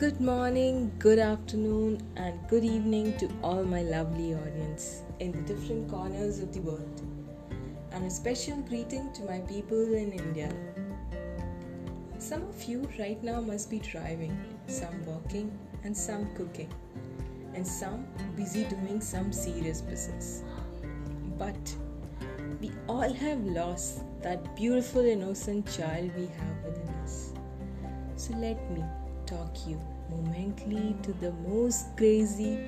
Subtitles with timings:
[0.00, 5.90] Good morning, good afternoon, and good evening to all my lovely audience in the different
[5.90, 7.02] corners of the world.
[7.92, 10.50] And a special greeting to my people in India.
[12.16, 14.34] Some of you right now must be driving,
[14.68, 15.52] some walking,
[15.84, 16.72] and some cooking,
[17.52, 20.42] and some busy doing some serious business.
[21.38, 21.76] But
[22.58, 27.34] we all have lost that beautiful, innocent child we have within us.
[28.16, 28.82] So let me
[29.30, 29.80] talk you
[30.10, 32.58] momently to the most crazy,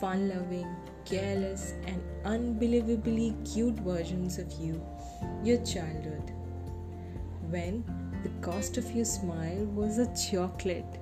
[0.00, 0.68] fun loving,
[1.06, 4.84] careless, and unbelievably cute versions of you,
[5.42, 6.30] your childhood.
[7.48, 7.84] When
[8.22, 11.00] the cost of your smile was a chocolate,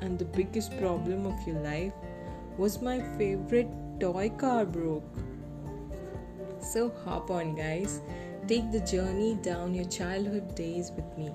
[0.00, 1.92] and the biggest problem of your life
[2.56, 3.68] was my favorite
[3.98, 5.18] toy car broke.
[6.60, 8.00] So hop on, guys.
[8.46, 11.32] Take the journey down your childhood days with me.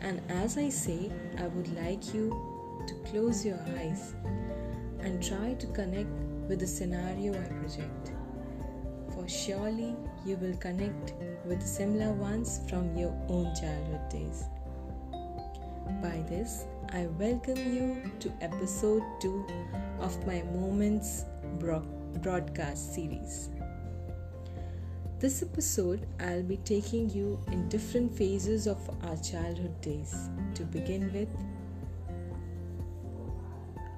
[0.00, 2.30] And as I say, I would like you
[2.86, 4.14] to close your eyes
[5.00, 6.10] and try to connect
[6.48, 8.12] with the scenario I project.
[9.14, 11.14] For surely you will connect
[11.46, 14.44] with similar ones from your own childhood days.
[16.02, 19.46] By this, I welcome you to episode 2
[20.00, 21.24] of my Moments
[21.58, 23.50] broadcast series.
[25.24, 30.28] This episode, I'll be taking you in different phases of our childhood days.
[30.56, 31.30] To begin with,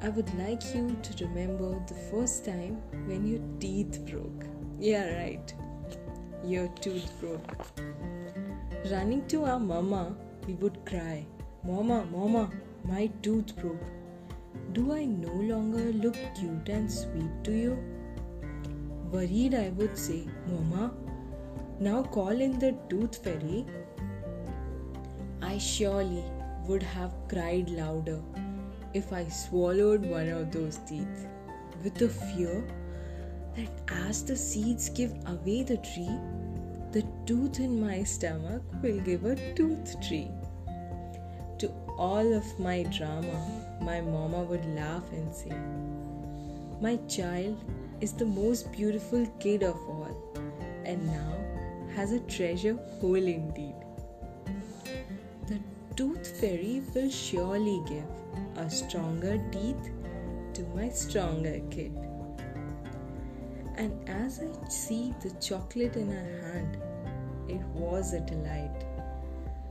[0.03, 2.77] I would like you to remember the first time
[3.09, 4.45] when your teeth broke.
[4.79, 5.53] Yeah, right,
[6.45, 7.57] your tooth broke.
[8.89, 10.15] Running to our mama,
[10.47, 11.27] we would cry,
[11.65, 12.53] Mama, Mama,
[12.85, 13.83] my tooth broke.
[14.75, 17.77] Do I no longer look cute and sweet to you?
[19.11, 20.93] Worried, I would say, Mama,
[21.79, 23.67] now call in the tooth fairy.
[25.43, 26.25] I surely
[26.67, 28.21] would have cried louder
[28.95, 31.27] if I swallowed one of those teeth
[31.85, 32.65] with the fear
[33.57, 36.19] that as the seeds give away the tree,
[36.93, 40.31] the tooth in my stomach will give a tooth tree.
[41.59, 45.53] To all of my drama, my mama would laugh and say,
[46.81, 47.59] My child
[48.01, 50.17] is the most beautiful kid of all,
[50.85, 51.46] and now
[51.97, 53.75] has a treasure hole indeed.
[55.49, 55.59] The
[55.97, 58.05] tooth fairy will surely give
[58.57, 59.91] a stronger teeth
[60.53, 61.97] to my stronger kid.
[63.77, 66.77] And as I see the chocolate in her hand,
[67.49, 68.85] it was a delight.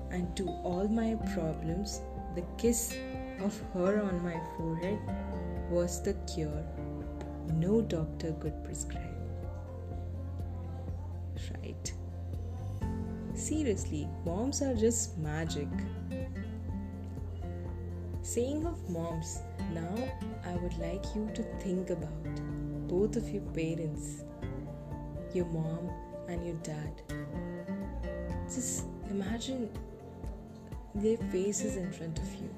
[0.10, 2.02] And to all my problems,
[2.34, 2.98] the kiss
[3.40, 5.00] of her on my forehead
[5.70, 6.66] was the cure
[7.54, 9.05] no doctor could prescribe.
[13.46, 15.68] Seriously, moms are just magic.
[18.24, 19.38] Saying of moms,
[19.72, 19.96] now
[20.44, 22.26] I would like you to think about
[22.88, 24.24] both of your parents,
[25.32, 25.92] your mom
[26.28, 27.04] and your dad.
[28.52, 29.70] Just imagine
[30.96, 32.50] their faces in front of you.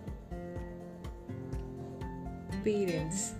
[2.63, 3.33] Parents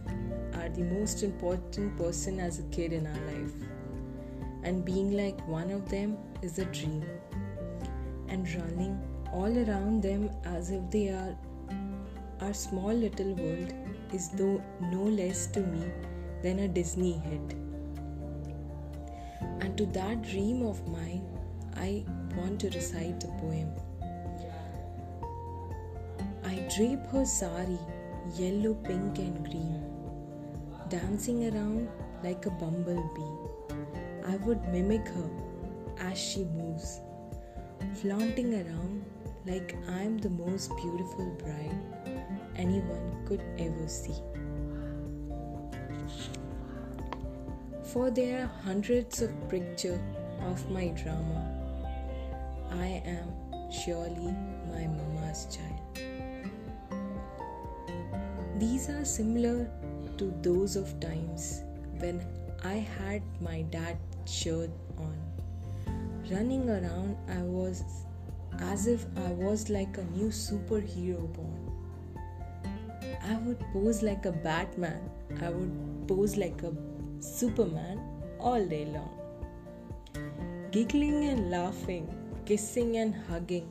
[0.56, 3.54] are the most important person as a kid in our life,
[4.64, 7.06] and being like one of them is a dream
[8.30, 9.00] and running
[9.32, 11.36] all around them as if they are
[12.42, 13.74] our small little world
[14.14, 15.92] is though no less to me
[16.44, 17.56] than a Disney hit.
[19.62, 21.26] And to that dream of mine,
[21.76, 22.06] I
[22.36, 23.72] want to recite a poem.
[26.46, 27.80] I drape her sari,
[28.36, 29.84] yellow, pink, and green,
[30.90, 31.90] dancing around
[32.24, 33.36] like a bumblebee.
[34.28, 35.30] I would mimic her
[36.00, 37.02] as she moves
[38.02, 39.06] flaunting around
[39.46, 41.80] like I'm the most beautiful bride
[42.56, 44.16] anyone could ever see.
[47.84, 50.00] For there are hundreds of pictures
[50.42, 51.54] of my drama.
[52.72, 54.36] I am surely
[54.70, 55.82] my mama's child.
[58.60, 59.70] These are similar
[60.18, 61.64] to those of times
[62.00, 62.26] when
[62.64, 65.27] I had my dad's shirt on
[66.32, 67.84] running around, I was
[68.60, 71.72] as if I was like a new superhero born.
[73.24, 75.10] I would pose like a Batman,
[75.42, 76.74] I would pose like a
[77.20, 78.00] Superman
[78.40, 79.14] all day long.
[80.72, 82.08] Giggling and laughing,
[82.46, 83.70] kissing and hugging,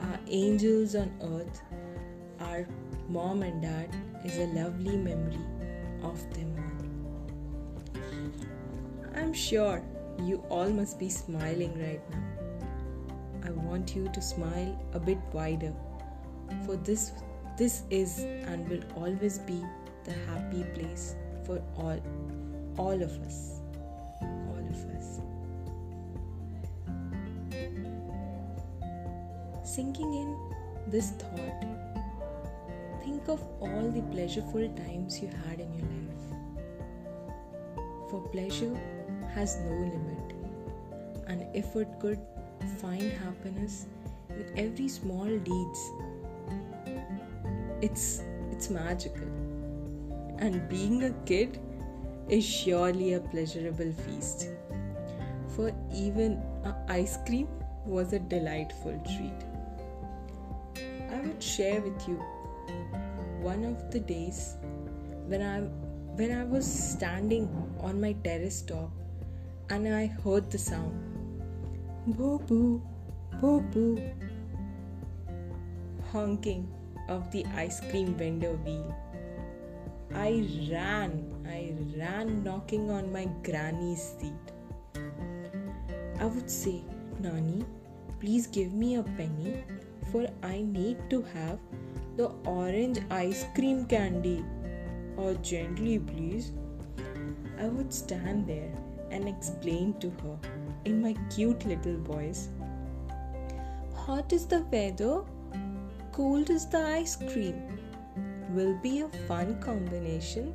[0.00, 1.62] our angels on earth,
[2.40, 2.66] our
[3.08, 3.88] mom and dad
[4.24, 5.44] is a lovely memory
[6.02, 8.00] of them all.
[9.14, 9.82] I'm sure
[10.22, 12.22] you all must be smiling right now.
[13.44, 15.72] I want you to smile a bit wider,
[16.64, 17.12] for this
[17.58, 19.62] this is and will always be
[20.04, 21.14] the happy place
[21.44, 22.00] for all
[22.78, 23.60] all of us.
[24.22, 25.20] All of us.
[29.64, 30.36] Sinking in
[30.88, 31.64] this thought
[33.04, 36.26] think of all the pleasureful times you had in your life.
[38.10, 38.76] For pleasure
[39.34, 40.34] has no limit.
[41.26, 42.18] And if it could
[42.80, 43.86] find happiness
[44.30, 45.90] in every small deeds.
[47.80, 49.28] It's it's magical.
[50.38, 51.58] And being a kid
[52.28, 54.48] is surely a pleasurable feast.
[55.56, 56.42] For even
[56.88, 57.48] ice cream
[57.86, 59.40] was a delightful treat.
[61.12, 62.16] I would share with you
[63.40, 64.56] one of the days
[65.26, 65.60] when i
[66.18, 67.48] when i was standing
[67.88, 69.03] on my terrace top
[69.70, 70.94] and i heard the sound
[72.06, 72.82] boo boo
[73.40, 73.98] boo boo
[76.14, 76.66] honking
[77.08, 78.94] of the ice cream vendor wheel.
[80.14, 81.12] I ran,
[81.46, 84.52] I ran knocking on my granny's seat.
[86.20, 86.82] I would say,
[87.20, 87.64] Nani,
[88.20, 89.64] please give me a penny,
[90.12, 91.58] for I need to have
[92.16, 94.44] the orange ice cream candy.
[95.16, 96.52] Or gently, please.
[97.60, 98.72] I would stand there
[99.10, 100.38] and explain to her
[100.84, 102.48] in my cute little voice.
[103.94, 105.22] Hot is the weather
[106.14, 107.56] cold is the ice cream
[108.50, 110.54] will be a fun combination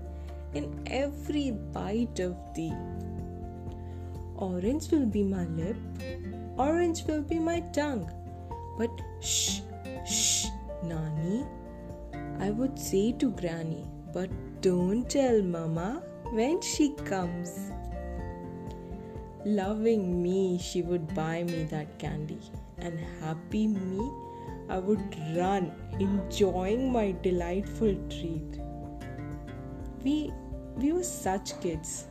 [0.53, 2.73] in every bite of thee.
[4.37, 5.75] Orange will be my lip,
[6.57, 8.09] orange will be my tongue.
[8.77, 9.59] But shh,
[10.07, 10.45] shh,
[10.81, 11.45] Nani,
[12.39, 14.29] I would say to Granny, but
[14.61, 16.01] don't tell Mama
[16.31, 17.71] when she comes.
[19.49, 22.37] Loving me, she would buy me that candy,
[22.77, 24.07] and happy me
[24.69, 25.01] I would
[25.35, 28.61] run, enjoying my delightful treat.
[30.03, 30.31] We,
[30.75, 32.05] we were such kids,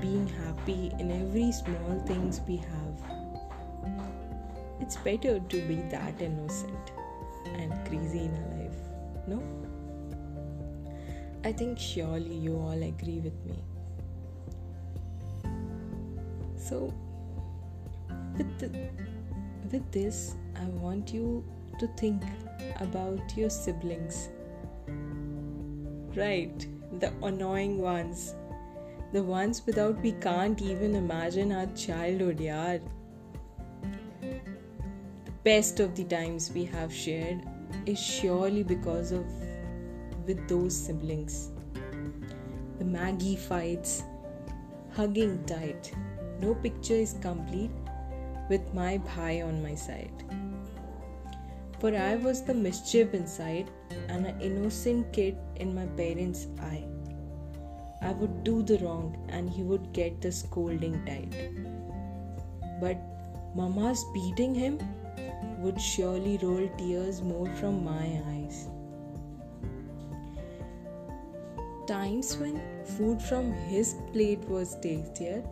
[0.00, 3.00] being happy in every small things we have.
[4.80, 6.90] It's better to be that innocent
[7.46, 8.80] and crazy in our life,
[9.28, 9.40] no?
[11.44, 13.62] I think surely you all agree with me.
[16.68, 16.92] So,
[18.36, 18.68] with the,
[19.72, 21.42] with this, I want you
[21.78, 22.22] to think
[22.80, 24.28] about your siblings.
[26.14, 26.66] Right,
[27.00, 28.34] the annoying ones.
[29.12, 32.82] The ones without we can't even imagine our childhood, yaar.
[34.20, 37.40] The best of the times we have shared
[37.86, 39.24] is surely because of
[40.26, 41.50] with those siblings.
[42.78, 44.02] The Maggi fights,
[44.92, 45.94] hugging tight.
[46.40, 47.70] No picture is complete
[48.48, 50.24] with my bhai on my side
[51.80, 53.70] for I was the mischief inside
[54.08, 56.84] and an innocent kid in my parents' eye.
[58.02, 61.34] I would do the wrong and he would get the scolding tight.
[62.80, 62.98] But
[63.54, 64.78] Mama's beating him
[65.58, 68.66] would surely roll tears more from my eyes.
[71.86, 75.42] Times when food from his plate was tastier,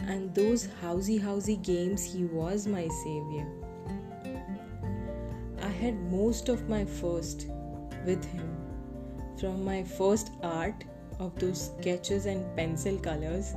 [0.00, 3.46] and those housey housey games, he was my savior
[5.62, 7.46] I had most of my first
[8.04, 8.56] with him.
[9.40, 10.84] From my first art
[11.18, 13.54] of those sketches and pencil colors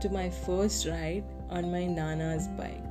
[0.00, 2.84] to my first ride on my Nana's bike.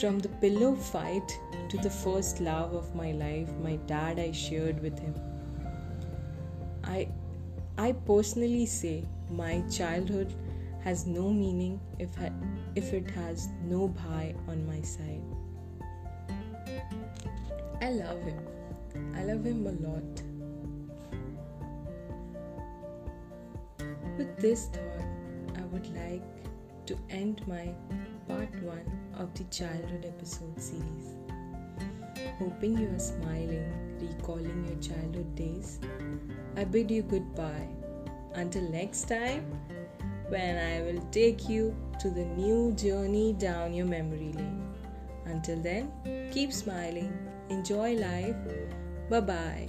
[0.00, 4.82] From the pillow fight to the first love of my life, my dad I shared
[4.82, 5.14] with him.
[6.82, 7.08] I
[7.76, 10.34] I personally say my childhood
[10.84, 12.10] has no meaning if,
[12.74, 15.22] if it has no bhai on my side.
[17.80, 18.46] I love him.
[19.16, 20.22] I love him a lot.
[24.18, 26.22] With this thought, I would like
[26.86, 27.74] to end my
[28.28, 31.14] part 1 of the childhood episode series.
[32.38, 35.78] Hoping you are smiling, recalling your childhood days,
[36.56, 37.68] I bid you goodbye.
[38.34, 39.44] Until next time,
[40.32, 44.64] when I will take you to the new journey down your memory lane.
[45.26, 45.92] Until then,
[46.32, 47.12] keep smiling
[47.50, 48.36] enjoy life.
[49.10, 49.68] Bye bye.